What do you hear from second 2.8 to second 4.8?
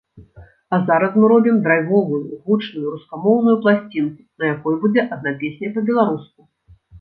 рускамоўную пласцінку, на якой